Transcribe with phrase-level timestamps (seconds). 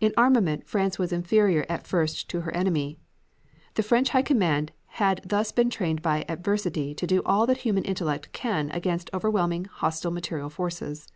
[0.00, 2.98] In armament, France was inferior at first to her enemy.
[3.74, 7.84] The French High Command has thus been trained by adversity to do all that human
[7.84, 11.06] intellect can against almost overwhelming hostile material forces.